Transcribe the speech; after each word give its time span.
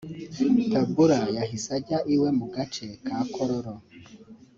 Tabura 0.71 1.19
yahise 1.37 1.69
ajya 1.77 1.99
iwe 2.13 2.29
mu 2.39 2.45
gace 2.55 2.85
ka 3.05 3.17
Kololo 3.33 3.73